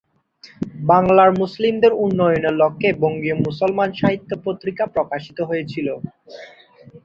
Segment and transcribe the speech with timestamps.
[0.85, 5.87] বাংলার মুসলিমদের উন্নয়নের লক্ষ্যে বঙ্গীয় মুসলমান সাহিত্য পত্রিকা প্রকাশিত হয়েছিল।